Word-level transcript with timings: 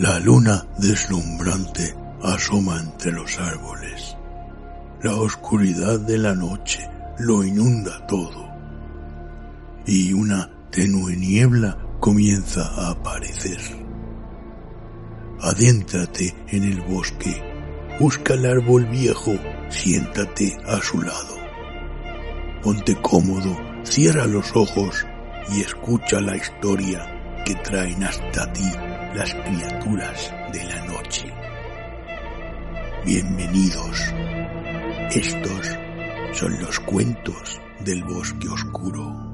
La 0.00 0.18
luna 0.18 0.66
deslumbrante 0.78 1.94
asoma 2.22 2.80
entre 2.80 3.12
los 3.12 3.38
árboles. 3.38 4.16
La 5.02 5.14
oscuridad 5.16 6.00
de 6.00 6.16
la 6.16 6.34
noche 6.34 6.88
lo 7.18 7.44
inunda 7.44 8.06
todo. 8.06 8.48
Y 9.84 10.14
una 10.14 10.48
tenue 10.70 11.14
niebla 11.16 11.76
comienza 12.00 12.62
a 12.62 12.92
aparecer. 12.92 13.60
Adéntrate 15.42 16.34
en 16.48 16.64
el 16.64 16.80
bosque, 16.80 17.42
busca 18.00 18.32
el 18.32 18.46
árbol 18.46 18.86
viejo, 18.86 19.34
siéntate 19.68 20.56
a 20.66 20.80
su 20.80 21.02
lado. 21.02 21.36
Ponte 22.62 22.96
cómodo, 23.02 23.54
cierra 23.82 24.24
los 24.24 24.56
ojos 24.56 25.04
y 25.52 25.60
escucha 25.60 26.22
la 26.22 26.38
historia 26.38 27.42
que 27.44 27.54
traen 27.56 28.02
hasta 28.02 28.50
ti 28.54 28.72
las 29.14 29.34
criaturas 29.34 30.32
de 30.52 30.64
la 30.64 30.84
noche. 30.84 31.32
Bienvenidos. 33.04 34.14
Estos 35.10 35.78
son 36.32 36.60
los 36.60 36.78
cuentos 36.80 37.60
del 37.80 38.04
bosque 38.04 38.48
oscuro. 38.48 39.29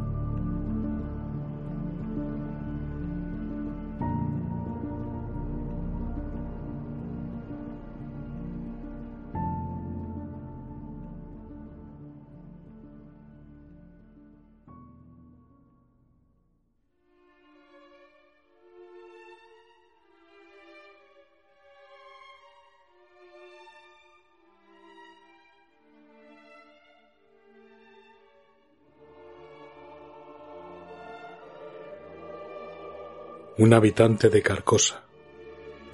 Un 33.58 33.72
habitante 33.72 34.28
de 34.28 34.42
Carcosa, 34.42 35.02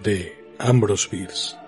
de 0.02 0.36
Ambrose. 0.58 1.61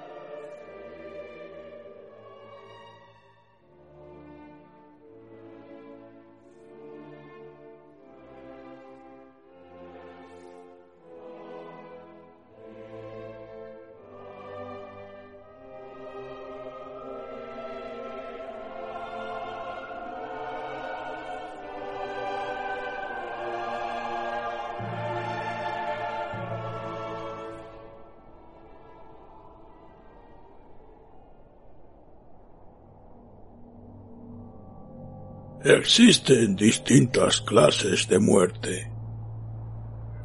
Existen 35.65 36.57
distintas 36.57 37.41
clases 37.41 38.07
de 38.07 38.19
muerte. 38.19 38.93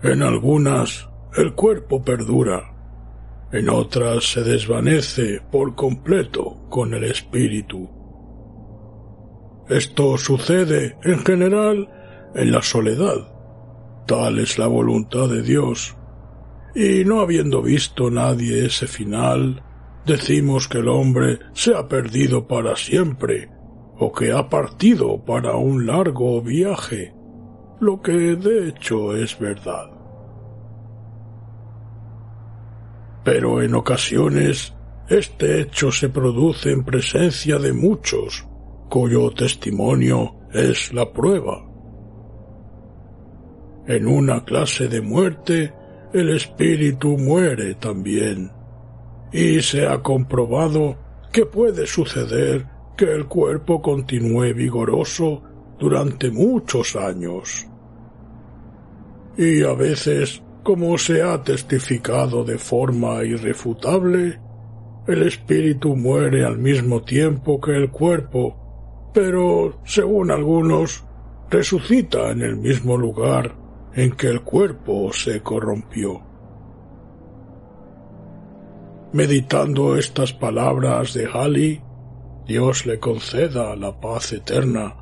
En 0.04 0.22
algunas 0.22 1.08
el 1.38 1.54
cuerpo 1.54 2.04
perdura, 2.04 2.76
en 3.54 3.70
otras 3.70 4.34
se 4.34 4.44
desvanece 4.44 5.40
por 5.50 5.76
completo 5.76 6.68
con 6.70 6.94
el 6.94 7.06
espíritu. 7.06 7.90
Esto 9.70 10.18
sucede 10.18 10.98
en 11.04 11.20
general 11.20 11.90
en 12.36 12.52
la 12.52 12.62
soledad. 12.62 13.32
Tal 14.08 14.40
es 14.40 14.60
la 14.60 14.68
voluntad 14.68 15.30
de 15.30 15.42
Dios. 15.42 15.96
Y 16.76 17.06
no 17.06 17.22
habiendo 17.22 17.62
visto 17.62 18.12
nadie 18.12 18.66
ese 18.66 18.88
final, 18.88 19.64
decimos 20.06 20.68
que 20.68 20.80
el 20.80 20.90
hombre 20.90 21.40
se 21.54 21.74
ha 21.74 21.88
perdido 21.88 22.46
para 22.46 22.76
siempre 22.76 23.58
o 24.00 24.12
que 24.12 24.32
ha 24.32 24.48
partido 24.48 25.24
para 25.26 25.56
un 25.58 25.86
largo 25.86 26.42
viaje, 26.42 27.14
lo 27.82 28.02
que 28.02 28.36
de 28.36 28.70
hecho 28.70 29.16
es 29.16 29.38
verdad. 29.38 29.92
Pero 33.26 33.62
en 33.62 33.76
ocasiones 33.76 34.74
este 35.10 35.60
hecho 35.60 35.92
se 35.92 36.10
produce 36.10 36.72
en 36.72 36.84
presencia 36.84 37.60
de 37.60 37.74
muchos, 37.74 38.48
cuyo 38.90 39.32
testimonio 39.32 40.36
es 40.54 40.94
la 40.94 41.12
prueba. 41.12 41.66
En 43.86 44.08
una 44.08 44.46
clase 44.46 44.88
de 44.88 45.02
muerte, 45.02 45.74
el 46.14 46.30
espíritu 46.30 47.18
muere 47.18 47.76
también, 47.76 48.52
y 49.34 49.62
se 49.62 49.88
ha 49.88 50.02
comprobado 50.02 50.96
que 51.32 51.46
puede 51.46 51.86
suceder 51.86 52.79
que 53.00 53.10
el 53.16 53.28
cuerpo 53.28 53.82
continúe 53.82 54.54
vigoroso 54.54 55.42
durante 55.80 56.30
muchos 56.32 56.98
años. 56.98 57.66
Y 59.38 59.64
a 59.64 59.72
veces, 59.72 60.44
como 60.64 60.98
se 60.98 61.24
ha 61.24 61.42
testificado 61.42 62.44
de 62.44 62.58
forma 62.58 63.24
irrefutable, 63.24 64.42
el 65.08 65.24
espíritu 65.24 65.96
muere 65.96 66.44
al 66.44 66.58
mismo 66.58 67.02
tiempo 67.02 67.62
que 67.62 67.72
el 67.72 67.90
cuerpo, 67.90 69.10
pero, 69.14 69.80
según 69.86 70.30
algunos, 70.30 71.06
resucita 71.50 72.32
en 72.32 72.42
el 72.42 72.58
mismo 72.58 72.98
lugar 72.98 73.56
en 73.94 74.12
que 74.12 74.28
el 74.28 74.42
cuerpo 74.42 75.14
se 75.14 75.40
corrompió. 75.40 76.22
Meditando 79.14 79.96
estas 79.96 80.34
palabras 80.34 81.14
de 81.14 81.26
Halley, 81.26 81.82
Dios 82.50 82.88
le 82.88 83.00
conceda 83.00 83.76
la 83.76 84.02
paz 84.02 84.34
eterna, 84.34 84.96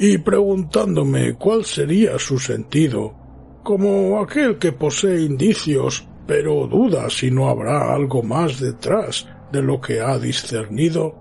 y 0.00 0.18
preguntándome 0.18 1.34
cuál 1.34 1.64
sería 1.64 2.18
su 2.18 2.40
sentido, 2.40 3.14
como 3.62 4.18
aquel 4.18 4.58
que 4.58 4.72
posee 4.72 5.20
indicios, 5.20 6.08
pero 6.26 6.66
duda 6.66 7.08
si 7.08 7.30
no 7.30 7.48
habrá 7.48 7.94
algo 7.94 8.24
más 8.24 8.58
detrás 8.58 9.28
de 9.52 9.62
lo 9.62 9.80
que 9.80 10.00
ha 10.00 10.18
discernido, 10.18 11.14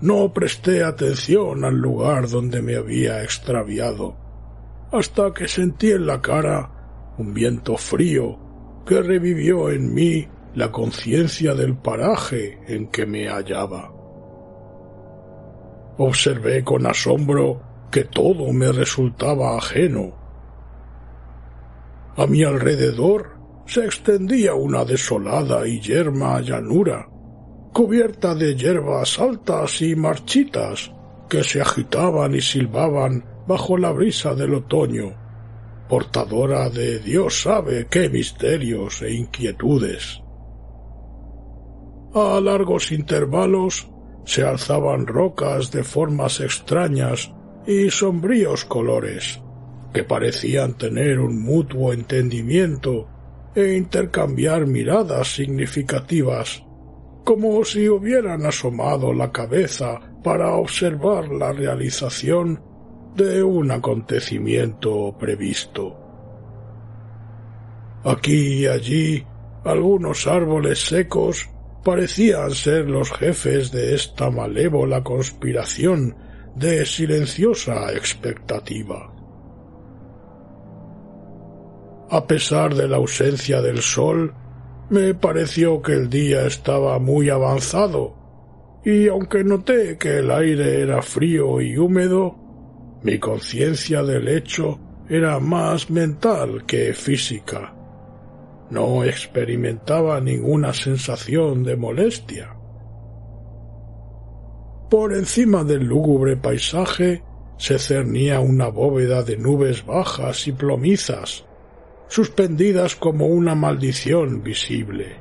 no 0.00 0.32
presté 0.32 0.84
atención 0.84 1.64
al 1.64 1.78
lugar 1.78 2.28
donde 2.28 2.62
me 2.62 2.76
había 2.76 3.24
extraviado, 3.24 4.16
hasta 4.92 5.34
que 5.34 5.48
sentí 5.48 5.90
en 5.90 6.06
la 6.06 6.22
cara 6.22 7.14
un 7.18 7.34
viento 7.34 7.76
frío 7.76 8.38
que 8.86 9.02
revivió 9.02 9.68
en 9.68 9.92
mí 9.92 10.28
la 10.54 10.70
conciencia 10.70 11.54
del 11.54 11.74
paraje 11.76 12.60
en 12.68 12.86
que 12.86 13.04
me 13.04 13.26
hallaba. 13.26 14.01
Observé 15.98 16.64
con 16.64 16.86
asombro 16.86 17.60
que 17.90 18.04
todo 18.04 18.52
me 18.52 18.72
resultaba 18.72 19.56
ajeno. 19.56 20.14
A 22.16 22.26
mi 22.26 22.42
alrededor 22.42 23.36
se 23.66 23.84
extendía 23.84 24.54
una 24.54 24.84
desolada 24.84 25.66
y 25.66 25.80
yerma 25.80 26.40
llanura, 26.40 27.08
cubierta 27.72 28.34
de 28.34 28.56
hierbas 28.56 29.18
altas 29.18 29.82
y 29.82 29.94
marchitas 29.94 30.92
que 31.28 31.44
se 31.44 31.60
agitaban 31.60 32.34
y 32.34 32.40
silbaban 32.40 33.24
bajo 33.46 33.76
la 33.76 33.92
brisa 33.92 34.34
del 34.34 34.54
otoño, 34.54 35.14
portadora 35.88 36.70
de 36.70 36.98
Dios 37.00 37.42
sabe 37.42 37.86
qué 37.90 38.08
misterios 38.08 39.02
e 39.02 39.12
inquietudes. 39.14 40.22
A 42.14 42.40
largos 42.40 42.92
intervalos 42.92 43.91
se 44.24 44.44
alzaban 44.44 45.06
rocas 45.06 45.70
de 45.70 45.84
formas 45.84 46.40
extrañas 46.40 47.32
y 47.66 47.90
sombríos 47.90 48.64
colores, 48.64 49.40
que 49.92 50.04
parecían 50.04 50.74
tener 50.74 51.20
un 51.20 51.42
mutuo 51.42 51.92
entendimiento 51.92 53.08
e 53.54 53.74
intercambiar 53.74 54.66
miradas 54.66 55.34
significativas, 55.34 56.64
como 57.24 57.64
si 57.64 57.88
hubieran 57.88 58.46
asomado 58.46 59.12
la 59.12 59.30
cabeza 59.30 60.00
para 60.22 60.54
observar 60.54 61.28
la 61.28 61.52
realización 61.52 62.60
de 63.14 63.42
un 63.42 63.70
acontecimiento 63.70 65.14
previsto. 65.18 65.98
Aquí 68.04 68.62
y 68.62 68.66
allí 68.66 69.26
algunos 69.64 70.26
árboles 70.26 70.80
secos 70.80 71.48
parecían 71.84 72.50
ser 72.52 72.88
los 72.88 73.10
jefes 73.12 73.72
de 73.72 73.94
esta 73.94 74.30
malévola 74.30 75.02
conspiración 75.02 76.16
de 76.54 76.84
silenciosa 76.86 77.92
expectativa. 77.92 79.12
A 82.10 82.26
pesar 82.26 82.74
de 82.74 82.88
la 82.88 82.98
ausencia 82.98 83.62
del 83.62 83.80
sol, 83.80 84.34
me 84.90 85.14
pareció 85.14 85.80
que 85.80 85.92
el 85.92 86.10
día 86.10 86.46
estaba 86.46 86.98
muy 86.98 87.30
avanzado, 87.30 88.14
y 88.84 89.08
aunque 89.08 89.42
noté 89.44 89.96
que 89.96 90.18
el 90.18 90.30
aire 90.30 90.82
era 90.82 91.00
frío 91.00 91.60
y 91.60 91.78
húmedo, 91.78 92.36
mi 93.02 93.18
conciencia 93.18 94.02
del 94.02 94.28
hecho 94.28 94.78
era 95.08 95.40
más 95.40 95.90
mental 95.90 96.64
que 96.66 96.92
física. 96.92 97.74
No 98.72 99.04
experimentaba 99.04 100.18
ninguna 100.22 100.72
sensación 100.72 101.62
de 101.62 101.76
molestia. 101.76 102.56
Por 104.88 105.12
encima 105.12 105.62
del 105.62 105.84
lúgubre 105.84 106.38
paisaje 106.38 107.22
se 107.58 107.78
cernía 107.78 108.40
una 108.40 108.68
bóveda 108.68 109.24
de 109.24 109.36
nubes 109.36 109.84
bajas 109.84 110.48
y 110.48 110.52
plomizas, 110.52 111.44
suspendidas 112.08 112.96
como 112.96 113.26
una 113.26 113.54
maldición 113.54 114.42
visible. 114.42 115.20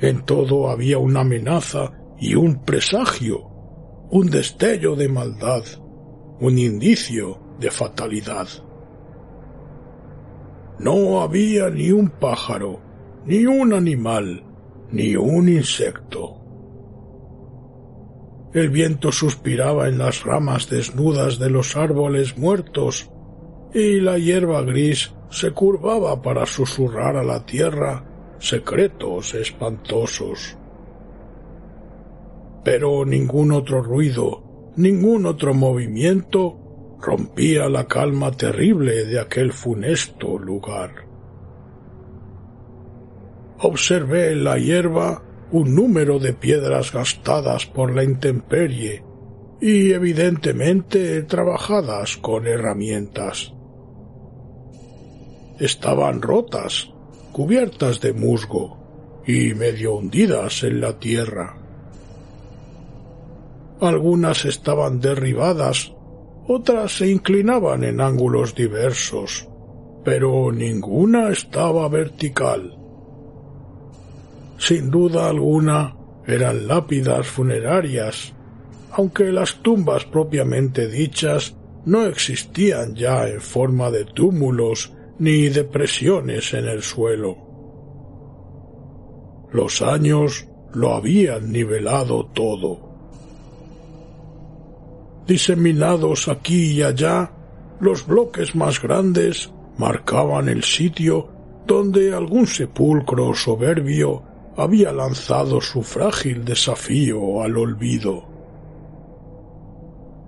En 0.00 0.24
todo 0.24 0.70
había 0.70 0.96
una 0.96 1.20
amenaza 1.20 1.92
y 2.18 2.34
un 2.34 2.64
presagio, 2.64 3.46
un 4.10 4.30
destello 4.30 4.96
de 4.96 5.10
maldad, 5.10 5.64
un 6.40 6.56
indicio 6.56 7.42
de 7.60 7.70
fatalidad. 7.70 8.48
No 10.78 11.20
había 11.22 11.70
ni 11.70 11.90
un 11.90 12.10
pájaro, 12.10 12.80
ni 13.24 13.46
un 13.46 13.72
animal, 13.72 14.44
ni 14.90 15.16
un 15.16 15.48
insecto. 15.48 16.36
El 18.52 18.70
viento 18.70 19.12
suspiraba 19.12 19.88
en 19.88 19.98
las 19.98 20.24
ramas 20.24 20.68
desnudas 20.68 21.38
de 21.38 21.50
los 21.50 21.76
árboles 21.76 22.38
muertos 22.38 23.10
y 23.74 24.00
la 24.00 24.18
hierba 24.18 24.62
gris 24.62 25.12
se 25.30 25.50
curvaba 25.50 26.22
para 26.22 26.46
susurrar 26.46 27.16
a 27.16 27.24
la 27.24 27.44
tierra 27.44 28.04
secretos 28.38 29.34
espantosos. 29.34 30.56
Pero 32.64 33.04
ningún 33.04 33.52
otro 33.52 33.82
ruido, 33.82 34.72
ningún 34.76 35.26
otro 35.26 35.54
movimiento 35.54 36.65
rompía 37.00 37.68
la 37.68 37.86
calma 37.86 38.32
terrible 38.32 39.04
de 39.04 39.20
aquel 39.20 39.52
funesto 39.52 40.38
lugar. 40.38 41.06
Observé 43.58 44.32
en 44.32 44.44
la 44.44 44.58
hierba 44.58 45.22
un 45.50 45.74
número 45.74 46.18
de 46.18 46.32
piedras 46.32 46.92
gastadas 46.92 47.66
por 47.66 47.94
la 47.94 48.02
intemperie 48.02 49.02
y 49.60 49.92
evidentemente 49.92 51.22
trabajadas 51.22 52.16
con 52.16 52.46
herramientas. 52.46 53.52
Estaban 55.58 56.20
rotas, 56.20 56.92
cubiertas 57.32 58.00
de 58.00 58.12
musgo 58.12 59.22
y 59.26 59.54
medio 59.54 59.94
hundidas 59.94 60.62
en 60.62 60.80
la 60.80 60.98
tierra. 60.98 61.56
Algunas 63.80 64.44
estaban 64.44 65.00
derribadas, 65.00 65.92
otras 66.48 66.98
se 66.98 67.10
inclinaban 67.10 67.84
en 67.84 68.00
ángulos 68.00 68.54
diversos, 68.54 69.48
pero 70.04 70.52
ninguna 70.52 71.30
estaba 71.30 71.88
vertical. 71.88 72.76
Sin 74.58 74.90
duda 74.90 75.28
alguna 75.28 75.96
eran 76.26 76.66
lápidas 76.66 77.26
funerarias, 77.26 78.32
aunque 78.92 79.32
las 79.32 79.56
tumbas 79.62 80.04
propiamente 80.04 80.88
dichas 80.88 81.56
no 81.84 82.04
existían 82.06 82.94
ya 82.94 83.28
en 83.28 83.40
forma 83.40 83.90
de 83.90 84.04
túmulos 84.04 84.92
ni 85.18 85.48
depresiones 85.48 86.52
en 86.54 86.66
el 86.66 86.82
suelo. 86.82 87.36
Los 89.52 89.82
años 89.82 90.48
lo 90.74 90.94
habían 90.94 91.52
nivelado 91.52 92.26
todo. 92.26 92.85
Diseminados 95.26 96.28
aquí 96.28 96.72
y 96.72 96.82
allá, 96.82 97.32
los 97.80 98.06
bloques 98.06 98.54
más 98.54 98.80
grandes 98.80 99.50
marcaban 99.76 100.48
el 100.48 100.62
sitio 100.62 101.28
donde 101.66 102.14
algún 102.14 102.46
sepulcro 102.46 103.34
soberbio 103.34 104.22
había 104.56 104.92
lanzado 104.92 105.60
su 105.60 105.82
frágil 105.82 106.44
desafío 106.44 107.42
al 107.42 107.56
olvido. 107.56 108.24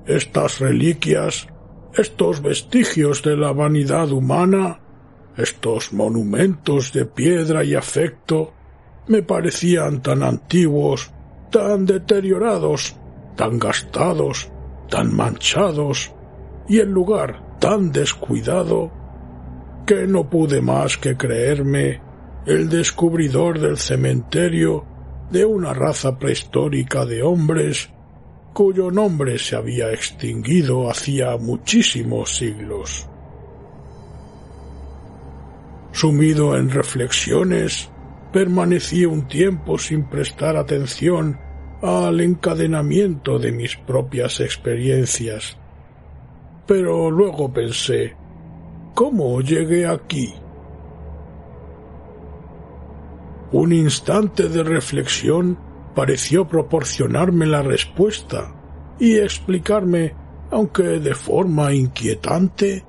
Estas 0.07 0.59
reliquias 0.59 1.49
estos 1.95 2.43
vestigios 2.43 3.23
de 3.23 3.37
la 3.37 3.53
vanidad 3.53 4.13
humana, 4.13 4.79
estos 5.37 5.93
monumentos 5.93 6.93
de 6.93 7.07
piedra 7.07 7.65
y 7.65 7.75
afecto, 7.75 8.53
me 9.07 9.23
parecían 9.23 10.03
tan 10.03 10.23
antiguos, 10.23 11.11
tan 11.51 11.87
deteriorados, 11.87 12.95
tan 13.37 13.59
gastados, 13.59 14.51
tan 14.89 15.15
manchados, 15.15 16.13
y 16.69 16.79
el 16.79 16.91
lugar 16.91 17.59
tan 17.59 17.93
descuidado, 17.93 18.91
que 19.87 20.07
no 20.07 20.29
pude 20.29 20.61
más 20.61 20.99
que 20.99 21.17
creerme 21.17 22.01
el 22.47 22.69
descubridor 22.69 23.59
del 23.59 23.79
cementerio 23.79 24.85
de 25.31 25.45
una 25.45 25.73
raza 25.73 26.19
prehistórica 26.19 27.05
de 27.05 27.23
hombres 27.23 27.91
cuyo 28.53 28.91
nombre 28.91 29.39
se 29.39 29.57
había 29.57 29.93
extinguido 29.93 30.91
hacía 30.91 31.37
muchísimos 31.37 32.37
siglos. 32.37 33.09
Sumido 35.93 36.57
en 36.57 36.71
reflexiones, 36.71 37.89
permanecí 38.33 39.05
un 39.05 39.27
tiempo 39.29 39.79
sin 39.79 40.09
prestar 40.09 40.57
atención 40.57 41.39
al 41.83 42.21
encadenamiento 42.21 43.39
de 43.39 43.53
mis 43.53 43.77
propias 43.77 44.41
experiencias. 44.41 45.57
Pero 46.67 47.11
luego 47.11 47.53
pensé, 47.53 48.17
¿cómo 48.95 49.41
llegué 49.41 49.87
aquí? 49.87 50.35
Un 53.53 53.73
instante 53.73 54.49
de 54.49 54.63
reflexión 54.63 55.59
pareció 55.95 56.47
proporcionarme 56.47 57.47
la 57.47 57.63
respuesta 57.63 58.55
y 58.99 59.17
explicarme, 59.17 60.15
aunque 60.51 60.83
de 60.83 61.15
forma 61.15 61.73
inquietante, 61.73 62.85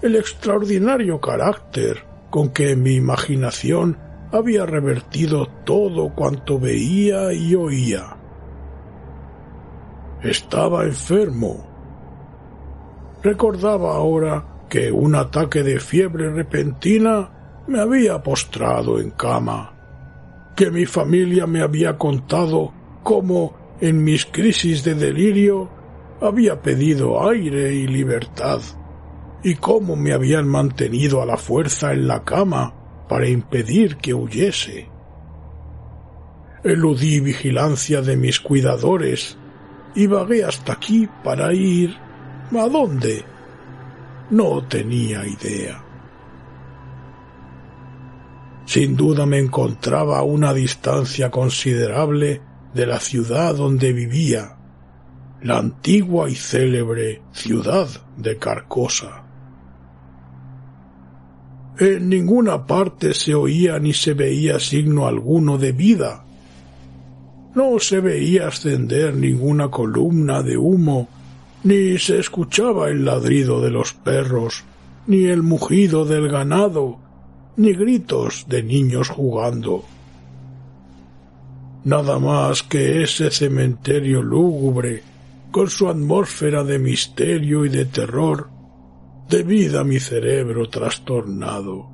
el 0.00 0.16
extraordinario 0.16 1.20
carácter 1.20 2.04
con 2.30 2.50
que 2.50 2.76
mi 2.76 2.94
imaginación 2.94 3.98
había 4.32 4.64
revertido 4.64 5.46
todo 5.64 6.14
cuanto 6.14 6.58
veía 6.58 7.32
y 7.32 7.54
oía. 7.54 8.19
Estaba 10.22 10.84
enfermo. 10.84 11.66
Recordaba 13.22 13.94
ahora 13.94 14.44
que 14.68 14.90
un 14.92 15.14
ataque 15.14 15.62
de 15.62 15.80
fiebre 15.80 16.30
repentina 16.30 17.62
me 17.66 17.80
había 17.80 18.22
postrado 18.22 18.98
en 18.98 19.10
cama 19.10 19.80
que 20.60 20.70
mi 20.70 20.84
familia 20.84 21.46
me 21.46 21.62
había 21.62 21.96
contado 21.96 22.70
cómo 23.02 23.78
en 23.80 24.04
mis 24.04 24.26
crisis 24.26 24.84
de 24.84 24.94
delirio 24.94 25.70
había 26.20 26.60
pedido 26.60 27.26
aire 27.26 27.72
y 27.72 27.86
libertad, 27.86 28.60
y 29.42 29.54
cómo 29.54 29.96
me 29.96 30.12
habían 30.12 30.46
mantenido 30.46 31.22
a 31.22 31.24
la 31.24 31.38
fuerza 31.38 31.94
en 31.94 32.06
la 32.06 32.24
cama 32.24 32.74
para 33.08 33.26
impedir 33.26 33.96
que 33.96 34.12
huyese. 34.12 34.90
Eludí 36.62 37.20
vigilancia 37.20 38.02
de 38.02 38.18
mis 38.18 38.38
cuidadores 38.38 39.38
y 39.94 40.06
vagué 40.06 40.44
hasta 40.44 40.74
aquí 40.74 41.08
para 41.22 41.52
ir... 41.52 41.96
¿A 42.52 42.68
dónde? 42.68 43.24
No 44.30 44.64
tenía 44.64 45.24
idea. 45.24 45.84
Sin 48.66 48.96
duda 48.96 49.24
me 49.26 49.38
encontraba 49.38 50.18
a 50.18 50.22
una 50.22 50.52
distancia 50.52 51.30
considerable 51.30 52.40
de 52.74 52.86
la 52.86 53.00
ciudad 53.00 53.54
donde 53.54 53.92
vivía, 53.92 54.56
la 55.42 55.58
antigua 55.58 56.30
y 56.30 56.34
célebre 56.34 57.22
ciudad 57.32 57.88
de 58.16 58.36
Carcosa. 58.36 59.24
En 61.78 62.08
ninguna 62.08 62.66
parte 62.66 63.14
se 63.14 63.34
oía 63.34 63.78
ni 63.78 63.92
se 63.92 64.14
veía 64.14 64.60
signo 64.60 65.06
alguno 65.06 65.56
de 65.56 65.72
vida. 65.72 66.24
No 67.54 67.78
se 67.80 68.00
veía 68.00 68.48
ascender 68.48 69.14
ninguna 69.14 69.68
columna 69.68 70.42
de 70.42 70.56
humo, 70.56 71.08
ni 71.64 71.98
se 71.98 72.20
escuchaba 72.20 72.88
el 72.88 73.04
ladrido 73.04 73.60
de 73.60 73.70
los 73.70 73.92
perros, 73.92 74.64
ni 75.06 75.24
el 75.24 75.42
mugido 75.42 76.04
del 76.04 76.28
ganado, 76.28 76.98
ni 77.56 77.72
gritos 77.72 78.46
de 78.48 78.62
niños 78.62 79.08
jugando. 79.08 79.84
Nada 81.84 82.18
más 82.18 82.62
que 82.62 83.02
ese 83.02 83.30
cementerio 83.30 84.22
lúgubre, 84.22 85.02
con 85.50 85.68
su 85.68 85.88
atmósfera 85.88 86.62
de 86.62 86.78
misterio 86.78 87.64
y 87.64 87.68
de 87.68 87.86
terror, 87.86 88.48
debido 89.28 89.80
a 89.80 89.84
mi 89.84 89.98
cerebro 89.98 90.68
trastornado. 90.68 91.89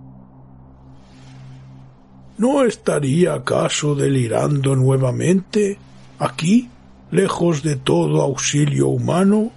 ¿No 2.38 2.64
estaría 2.64 3.32
acaso 3.32 3.94
delirando 3.94 4.76
nuevamente 4.76 5.78
aquí, 6.18 6.68
lejos 7.10 7.62
de 7.62 7.76
todo 7.76 8.20
auxilio 8.20 8.88
humano? 8.88 9.52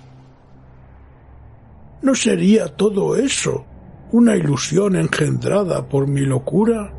¿No 2.01 2.15
sería 2.15 2.67
todo 2.67 3.17
eso 3.17 3.65
una 4.13 4.37
ilusión 4.37 4.95
engendrada 4.95 5.89
por 5.89 6.07
mi 6.07 6.21
locura? 6.21 6.93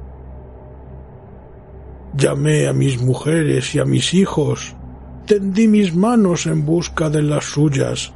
Llamé 2.15 2.69
a 2.69 2.75
mis 2.75 3.01
mujeres 3.01 3.75
y 3.75 3.79
a 3.79 3.87
mis 3.87 4.13
hijos, 4.13 4.77
tendí 5.25 5.67
mis 5.67 5.95
manos 5.97 6.45
en 6.45 6.67
busca 6.67 7.09
de 7.09 7.23
las 7.23 7.45
suyas, 7.47 8.13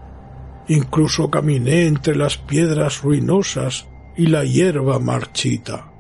incluso 0.68 1.30
caminé 1.30 1.86
entre 1.86 2.14
las 2.14 2.36
piedras 2.36 3.00
ruinosas 3.00 3.88
y 4.18 4.26
la 4.26 4.44
hierba 4.44 4.98
marchita. 4.98 5.93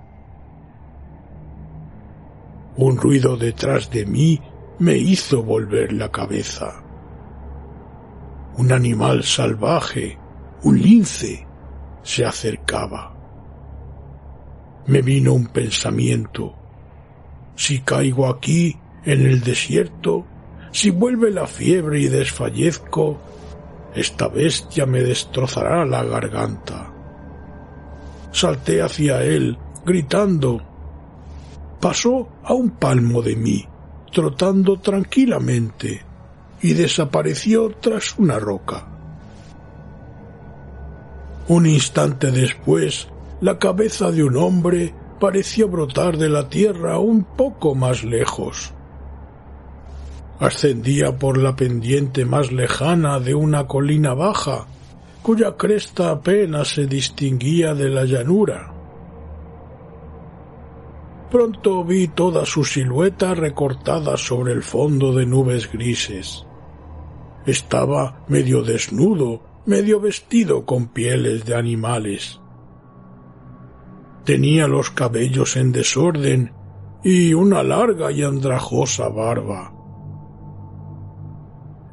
Un 2.76 2.96
ruido 2.96 3.36
detrás 3.36 3.90
de 3.90 4.04
mí 4.04 4.40
me 4.78 4.96
hizo 4.96 5.42
volver 5.42 5.92
la 5.92 6.10
cabeza. 6.10 6.82
Un 8.56 8.72
animal 8.72 9.22
salvaje, 9.22 10.18
un 10.64 10.80
lince, 10.80 11.46
se 12.02 12.24
acercaba. 12.24 13.14
Me 14.86 15.02
vino 15.02 15.34
un 15.34 15.46
pensamiento. 15.46 16.54
Si 17.54 17.80
caigo 17.80 18.28
aquí, 18.28 18.76
en 19.04 19.24
el 19.24 19.40
desierto, 19.40 20.24
si 20.72 20.90
vuelve 20.90 21.30
la 21.30 21.46
fiebre 21.46 22.00
y 22.00 22.08
desfallezco, 22.08 23.20
esta 23.94 24.26
bestia 24.26 24.86
me 24.86 25.02
destrozará 25.02 25.84
la 25.84 26.02
garganta. 26.02 26.92
Salté 28.32 28.82
hacia 28.82 29.22
él, 29.22 29.56
gritando. 29.86 30.73
Pasó 31.80 32.28
a 32.42 32.54
un 32.54 32.70
palmo 32.70 33.22
de 33.22 33.36
mí, 33.36 33.66
trotando 34.12 34.78
tranquilamente, 34.78 36.02
y 36.62 36.72
desapareció 36.72 37.70
tras 37.80 38.18
una 38.18 38.38
roca. 38.38 38.86
Un 41.48 41.66
instante 41.66 42.30
después, 42.30 43.08
la 43.40 43.58
cabeza 43.58 44.10
de 44.10 44.24
un 44.24 44.36
hombre 44.36 44.94
pareció 45.20 45.68
brotar 45.68 46.16
de 46.16 46.28
la 46.28 46.48
tierra 46.48 46.98
un 46.98 47.24
poco 47.24 47.74
más 47.74 48.02
lejos. 48.02 48.72
Ascendía 50.38 51.18
por 51.18 51.38
la 51.38 51.54
pendiente 51.54 52.24
más 52.24 52.50
lejana 52.50 53.20
de 53.20 53.34
una 53.34 53.66
colina 53.66 54.14
baja, 54.14 54.66
cuya 55.22 55.56
cresta 55.56 56.10
apenas 56.10 56.68
se 56.68 56.86
distinguía 56.86 57.74
de 57.74 57.88
la 57.88 58.04
llanura. 58.04 58.73
Pronto 61.34 61.82
vi 61.82 62.06
toda 62.06 62.46
su 62.46 62.62
silueta 62.62 63.34
recortada 63.34 64.16
sobre 64.16 64.52
el 64.52 64.62
fondo 64.62 65.12
de 65.12 65.26
nubes 65.26 65.68
grises. 65.68 66.46
Estaba 67.44 68.24
medio 68.28 68.62
desnudo 68.62 69.42
medio 69.66 69.98
vestido 69.98 70.64
con 70.64 70.86
pieles 70.86 71.44
de 71.44 71.56
animales. 71.56 72.40
Tenía 74.22 74.68
los 74.68 74.90
cabellos 74.90 75.56
en 75.56 75.72
desorden 75.72 76.52
y 77.02 77.34
una 77.34 77.64
larga 77.64 78.12
y 78.12 78.22
andrajosa 78.22 79.08
barba. 79.08 79.74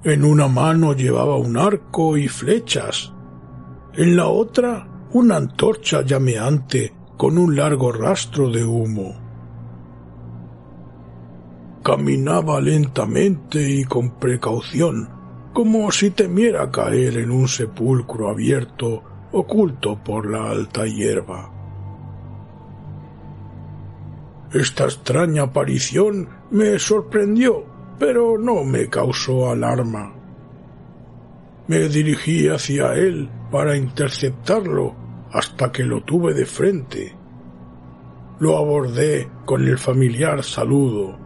En 0.04 0.24
una 0.24 0.50
mano 0.50 0.94
llevaba 0.94 1.38
un 1.38 1.58
arco 1.58 2.16
y 2.16 2.28
flechas, 2.28 3.12
en 3.96 4.16
la 4.16 4.28
otra 4.28 5.08
una 5.14 5.38
antorcha 5.38 6.04
llameante 6.04 6.94
con 7.18 7.40
un 7.40 7.56
largo 7.56 7.92
rastro 7.92 8.52
de 8.52 8.64
humo. 8.64 9.21
Caminaba 11.84 12.62
lentamente 12.62 13.62
y 13.62 13.84
con 13.86 14.20
precaución, 14.20 15.10
como 15.54 15.92
si 15.92 16.12
temiera 16.12 16.70
caer 16.72 17.18
en 17.18 17.32
un 17.32 17.48
sepulcro 17.48 18.30
abierto 18.30 19.04
oculto 19.32 19.98
por 20.04 20.30
la 20.30 20.50
alta 20.50 20.86
hierba. 20.86 21.52
Esta 24.54 24.84
extraña 24.84 25.44
aparición 25.44 26.28
me 26.52 26.78
sorprendió, 26.78 27.64
pero 27.98 28.38
no 28.38 28.64
me 28.66 28.90
causó 28.90 29.50
alarma. 29.50 30.14
Me 31.68 31.88
dirigí 31.88 32.50
hacia 32.50 32.94
él 32.94 33.30
para 33.50 33.78
interceptarlo 33.78 34.94
hasta 35.32 35.72
que 35.72 35.84
lo 35.84 36.04
tuve 36.04 36.34
de 36.34 36.46
frente. 36.46 37.16
Lo 38.40 38.58
abordé 38.58 39.30
con 39.46 39.66
el 39.66 39.78
familiar 39.78 40.44
saludo. 40.44 41.21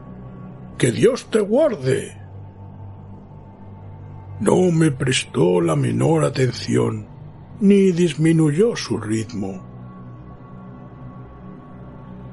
Que 0.78 0.92
Dios 0.92 1.28
te 1.32 1.40
guarde. 1.40 2.18
No 4.42 4.72
me 4.72 4.92
prestó 4.92 5.62
la 5.62 5.78
menor 5.78 6.26
atención, 6.26 7.08
ni 7.62 7.94
disminuyó 7.94 8.76
su 8.76 8.98
ritmo. 8.98 9.64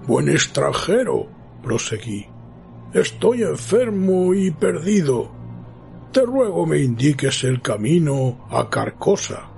Buen 0.09 0.29
extranjero, 0.29 1.29
proseguí, 1.63 2.27
estoy 2.93 3.45
enfermo 3.45 4.35
y 4.35 4.51
perdido. 4.51 5.31
Te 6.11 6.23
ruego 6.23 6.67
me 6.67 6.81
indiques 6.81 7.45
el 7.45 7.63
camino 7.63 8.45
a 8.51 8.69
Carcosa. 8.69 9.49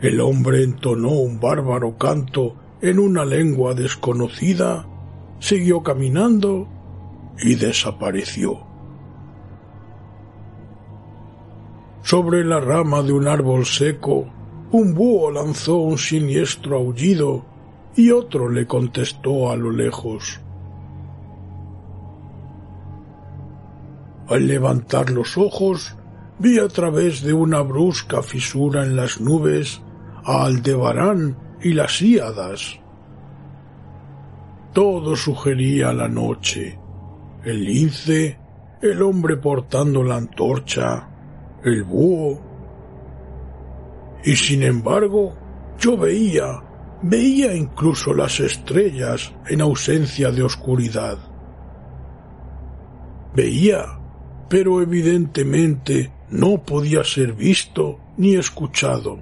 El 0.00 0.20
hombre 0.22 0.64
entonó 0.64 1.10
un 1.10 1.38
bárbaro 1.38 1.98
canto 1.98 2.56
en 2.80 2.98
una 2.98 3.26
lengua 3.26 3.74
desconocida, 3.74 4.88
siguió 5.38 5.82
caminando 5.82 6.68
y 7.38 7.54
desapareció. 7.54 8.60
Sobre 12.02 12.44
la 12.44 12.60
rama 12.60 13.02
de 13.02 13.12
un 13.12 13.26
árbol 13.26 13.64
seco, 13.64 14.26
un 14.72 14.94
búho 14.94 15.30
lanzó 15.30 15.76
un 15.76 15.98
siniestro 15.98 16.76
aullido 16.76 17.44
y 17.96 18.10
otro 18.10 18.48
le 18.50 18.66
contestó 18.66 19.50
a 19.50 19.56
lo 19.56 19.70
lejos. 19.70 20.40
Al 24.28 24.46
levantar 24.46 25.10
los 25.10 25.38
ojos, 25.38 25.96
vi 26.38 26.58
a 26.58 26.68
través 26.68 27.22
de 27.22 27.32
una 27.32 27.60
brusca 27.60 28.22
fisura 28.22 28.84
en 28.84 28.96
las 28.96 29.20
nubes 29.20 29.80
a 30.24 30.44
Aldebarán 30.44 31.36
y 31.62 31.72
las 31.72 32.00
Íadas. 32.02 32.80
Todo 34.74 35.14
sugería 35.14 35.92
la 35.92 36.08
noche, 36.08 36.76
el 37.44 37.64
lince, 37.64 38.36
el 38.82 39.02
hombre 39.02 39.36
portando 39.36 40.02
la 40.02 40.16
antorcha, 40.16 41.08
el 41.62 41.84
búho. 41.84 42.40
Y 44.24 44.34
sin 44.34 44.64
embargo, 44.64 45.32
yo 45.78 45.96
veía, 45.96 46.60
veía 47.02 47.54
incluso 47.54 48.12
las 48.14 48.40
estrellas 48.40 49.32
en 49.46 49.60
ausencia 49.60 50.32
de 50.32 50.42
oscuridad. 50.42 51.18
Veía, 53.32 53.84
pero 54.48 54.82
evidentemente 54.82 56.10
no 56.30 56.64
podía 56.64 57.04
ser 57.04 57.32
visto 57.34 58.00
ni 58.16 58.34
escuchado. 58.34 59.20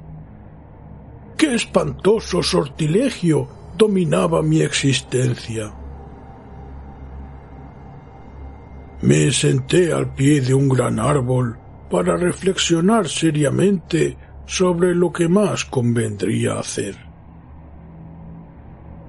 Qué 1.36 1.54
espantoso 1.54 2.42
sortilegio 2.42 3.61
dominaba 3.76 4.42
mi 4.42 4.60
existencia. 4.60 5.72
Me 9.02 9.30
senté 9.32 9.92
al 9.92 10.14
pie 10.14 10.40
de 10.40 10.54
un 10.54 10.68
gran 10.68 10.98
árbol 10.98 11.58
para 11.90 12.16
reflexionar 12.16 13.08
seriamente 13.08 14.16
sobre 14.46 14.94
lo 14.94 15.12
que 15.12 15.28
más 15.28 15.64
convendría 15.64 16.58
hacer. 16.58 16.96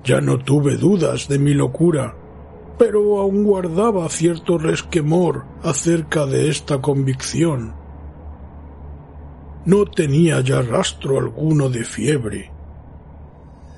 Ya 0.04 0.20
no 0.20 0.40
tuve 0.40 0.78
dudas 0.78 1.28
de 1.28 1.40
mi 1.40 1.54
locura. 1.54 2.16
pero 2.78 3.20
aún 3.20 3.44
guardaba 3.44 4.10
cierto 4.10 4.58
resquemor 4.58 5.46
acerca 5.64 6.26
de 6.26 6.50
esta 6.50 6.82
convicción. 6.82 7.76
No 9.66 9.86
tenía 9.86 10.42
ya 10.42 10.62
rastro 10.62 11.20
alguno 11.20 11.70
de 11.70 11.84
fiebre. 11.84 12.52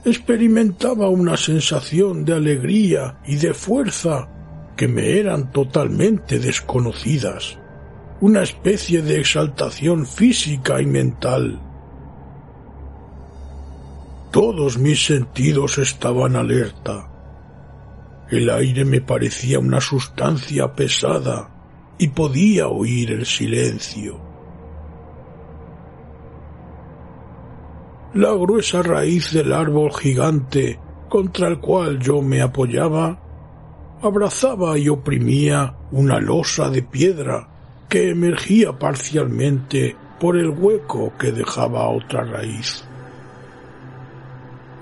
Experimentaba 0.05 1.09
una 1.09 1.35
sensación 1.35 2.25
de 2.25 2.33
alegría 2.33 3.17
y 3.25 3.37
de 3.37 3.55
fuerza 3.55 4.29
que 4.77 4.87
me 4.87 5.17
eran 5.17 5.51
totalmente 5.51 6.37
desconocidas, 6.37 7.57
una 8.21 8.43
especie 8.43 9.01
de 9.01 9.19
exaltación 9.19 10.05
física 10.05 10.79
y 10.79 10.85
mental. 10.85 11.59
Todos 14.31 14.77
mis 14.77 15.03
sentidos 15.03 15.79
estaban 15.79 16.35
alerta. 16.35 17.09
El 18.29 18.51
aire 18.51 18.85
me 18.85 19.01
parecía 19.01 19.57
una 19.57 19.81
sustancia 19.81 20.75
pesada 20.75 21.49
y 21.97 22.09
podía 22.09 22.67
oír 22.67 23.11
el 23.11 23.25
silencio. 23.25 24.24
La 28.15 28.31
gruesa 28.31 28.81
raíz 28.81 29.33
del 29.33 29.51
árbol 29.51 29.91
gigante 29.93 30.79
contra 31.09 31.49
el 31.49 31.59
cual 31.59 31.99
yo 31.99 32.21
me 32.21 32.41
apoyaba 32.41 33.19
abrazaba 34.01 34.77
y 34.77 34.87
oprimía 34.87 35.75
una 35.91 36.21
losa 36.21 36.69
de 36.69 36.81
piedra 36.81 37.49
que 37.89 38.11
emergía 38.11 38.79
parcialmente 38.79 39.97
por 40.17 40.37
el 40.37 40.47
hueco 40.47 41.11
que 41.19 41.33
dejaba 41.33 41.89
otra 41.89 42.23
raíz. 42.23 42.85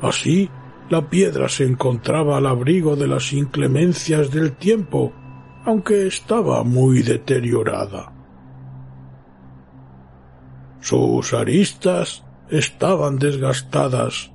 Así, 0.04 0.48
la 0.92 1.10
piedra 1.10 1.50
se 1.50 1.64
encontraba 1.64 2.38
al 2.38 2.46
abrigo 2.46 2.96
de 2.96 3.08
las 3.08 3.34
inclemencias 3.34 4.30
del 4.30 4.52
tiempo, 4.58 5.12
aunque 5.66 6.06
estaba 6.06 6.64
muy 6.64 7.02
deteriorada. 7.02 8.14
Sus 10.82 11.34
aristas 11.34 12.23
estaban 12.50 13.18
desgastadas, 13.18 14.32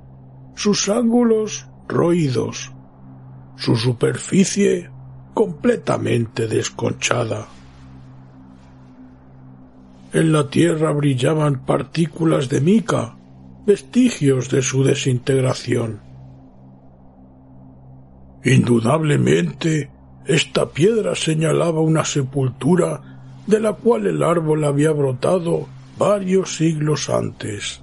sus 0.55 0.89
ángulos 0.89 1.67
roídos, 1.87 2.71
su 3.55 3.75
superficie 3.75 4.89
completamente 5.33 6.47
desconchada. 6.47 7.47
En 10.11 10.31
la 10.31 10.49
tierra 10.49 10.91
brillaban 10.91 11.65
partículas 11.65 12.49
de 12.49 12.61
mica, 12.61 13.15
vestigios 13.65 14.49
de 14.49 14.61
su 14.61 14.83
desintegración. 14.83 16.01
Indudablemente, 18.43 19.91
esta 20.25 20.69
piedra 20.69 21.15
señalaba 21.15 21.81
una 21.81 22.05
sepultura 22.05 23.01
de 23.45 23.59
la 23.59 23.73
cual 23.73 24.07
el 24.07 24.23
árbol 24.23 24.63
había 24.63 24.91
brotado 24.91 25.67
varios 25.97 26.55
siglos 26.55 27.09
antes. 27.09 27.81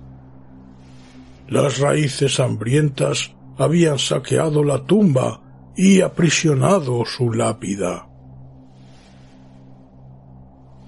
Las 1.49 1.79
raíces 1.79 2.41
hambrientas 2.41 3.35
habían 3.57 3.99
saqueado 3.99 4.65
la 4.65 4.85
tumba 4.85 5.41
y 5.77 6.01
aprisionado 6.01 7.05
su 7.05 7.33
lápida. 7.33 8.09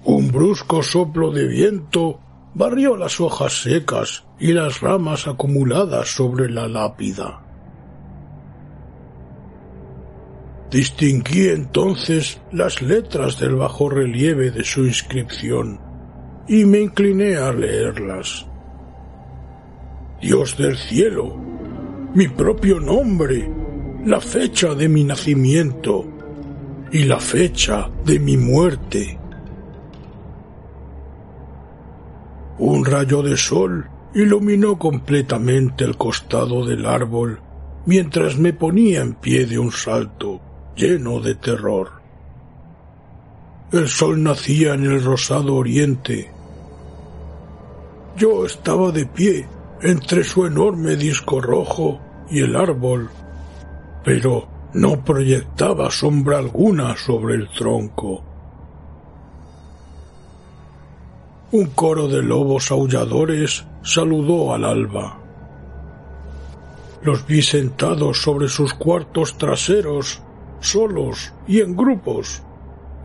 Un 0.03 0.31
brusco 0.31 0.81
soplo 0.81 1.31
de 1.31 1.47
viento 1.47 2.19
barrió 2.53 2.97
las 2.97 3.21
hojas 3.21 3.61
secas 3.61 4.25
y 4.39 4.53
las 4.53 4.81
ramas 4.81 5.27
acumuladas 5.27 6.09
sobre 6.09 6.49
la 6.49 6.67
lápida. 6.67 7.41
Distinguí 10.71 11.47
entonces 11.47 12.41
las 12.51 12.81
letras 12.81 13.39
del 13.39 13.55
bajo 13.55 13.89
relieve 13.89 14.51
de 14.51 14.63
su 14.63 14.85
inscripción 14.85 15.79
y 16.47 16.65
me 16.65 16.79
incliné 16.81 17.37
a 17.37 17.51
leerlas. 17.51 18.48
Dios 20.21 20.57
del 20.57 20.77
cielo, 20.77 21.33
mi 22.13 22.27
propio 22.27 22.81
nombre, 22.81 23.49
la 24.05 24.19
fecha 24.19 24.75
de 24.75 24.89
mi 24.89 25.05
nacimiento 25.05 26.05
y 26.91 27.05
la 27.05 27.21
fecha 27.21 27.89
de 28.03 28.19
mi 28.19 28.35
muerte. 28.35 29.17
Un 32.57 32.83
rayo 32.83 33.21
de 33.21 33.37
sol 33.37 33.89
iluminó 34.13 34.77
completamente 34.77 35.85
el 35.85 35.95
costado 35.95 36.65
del 36.65 36.85
árbol 36.85 37.41
mientras 37.85 38.37
me 38.37 38.51
ponía 38.51 38.99
en 39.01 39.13
pie 39.13 39.45
de 39.45 39.57
un 39.57 39.71
salto 39.71 40.41
lleno 40.75 41.21
de 41.21 41.35
terror. 41.35 41.91
El 43.71 43.87
sol 43.87 44.21
nacía 44.21 44.73
en 44.73 44.83
el 44.83 45.01
rosado 45.01 45.55
oriente. 45.55 46.29
Yo 48.17 48.45
estaba 48.45 48.91
de 48.91 49.05
pie 49.05 49.47
entre 49.81 50.23
su 50.23 50.45
enorme 50.45 50.95
disco 50.95 51.41
rojo 51.41 51.99
y 52.29 52.41
el 52.41 52.55
árbol 52.55 53.09
pero 54.03 54.47
no 54.73 55.03
proyectaba 55.03 55.91
sombra 55.91 56.37
alguna 56.37 56.95
sobre 56.95 57.35
el 57.35 57.49
tronco. 57.49 58.23
Un 61.51 61.65
coro 61.67 62.07
de 62.07 62.21
lobos 62.21 62.71
aulladores 62.71 63.65
saludó 63.81 64.53
al 64.53 64.65
alba. 64.65 65.19
Los 67.01 67.25
vi 67.25 67.41
sentados 67.41 68.21
sobre 68.21 68.49
sus 68.49 68.73
cuartos 68.73 69.37
traseros, 69.37 70.21
solos 70.59 71.33
y 71.47 71.61
en 71.61 71.75
grupos, 71.75 72.43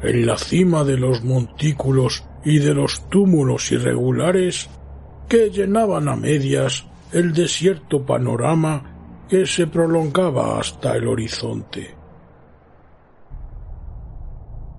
en 0.03 0.27
la 0.27 0.37
cima 0.37 0.85
de 0.85 0.99
los 0.99 1.25
montículos 1.25 2.25
y 2.45 2.59
de 2.59 2.75
los 2.75 3.09
túmulos 3.09 3.73
irregulares 3.73 4.69
que 5.29 5.51
llenaban 5.51 6.09
a 6.09 6.17
medias 6.17 6.87
el 7.13 7.33
desierto 7.33 8.05
panorama 8.05 9.25
que 9.29 9.47
se 9.47 9.67
prolongaba 9.67 10.59
hasta 10.59 10.97
el 10.97 11.09
horizonte. 11.09 11.95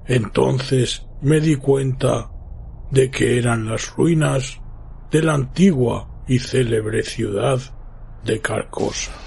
Entonces 0.05 1.07
me 1.21 1.39
di 1.39 1.55
cuenta 1.55 2.31
de 2.91 3.09
que 3.09 3.39
eran 3.39 3.65
las 3.67 3.95
ruinas 3.95 4.59
de 5.11 5.23
la 5.23 5.33
antigua 5.33 6.07
y 6.27 6.39
célebre 6.39 7.03
ciudad 7.03 7.59
de 8.23 8.39
Carcosa. 8.39 9.24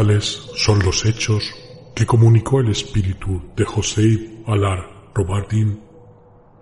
Tales 0.00 0.50
son 0.56 0.78
los 0.78 1.04
hechos 1.04 1.54
que 1.94 2.06
comunicó 2.06 2.60
el 2.60 2.70
espíritu 2.70 3.52
de 3.54 3.66
José 3.66 4.40
Alar 4.46 5.10
Robardin 5.14 5.78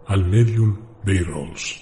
al 0.08 0.24
medium 0.24 0.76
Beirolls. 1.04 1.80